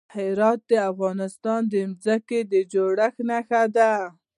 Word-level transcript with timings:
هرات 0.15 0.59
د 0.71 0.73
افغانستان 0.91 1.61
د 1.73 1.73
ځمکې 2.03 2.39
د 2.51 2.53
جوړښت 2.73 3.17
نښه 3.29 3.63
ده. 3.75 3.91